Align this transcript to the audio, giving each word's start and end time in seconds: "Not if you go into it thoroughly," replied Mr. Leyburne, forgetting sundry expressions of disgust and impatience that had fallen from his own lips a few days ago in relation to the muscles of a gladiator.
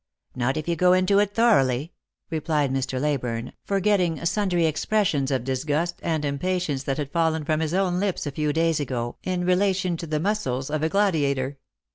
"Not 0.35 0.57
if 0.57 0.67
you 0.67 0.75
go 0.75 0.93
into 0.93 1.19
it 1.19 1.35
thoroughly," 1.35 1.93
replied 2.31 2.71
Mr. 2.71 2.99
Leyburne, 2.99 3.53
forgetting 3.63 4.25
sundry 4.25 4.65
expressions 4.65 5.29
of 5.29 5.43
disgust 5.43 5.99
and 6.01 6.25
impatience 6.25 6.81
that 6.85 6.97
had 6.97 7.11
fallen 7.11 7.45
from 7.45 7.59
his 7.59 7.75
own 7.75 7.99
lips 7.99 8.25
a 8.25 8.31
few 8.31 8.51
days 8.51 8.79
ago 8.79 9.17
in 9.21 9.45
relation 9.45 9.97
to 9.97 10.07
the 10.07 10.19
muscles 10.19 10.71
of 10.71 10.81
a 10.81 10.89
gladiator. 10.89 11.59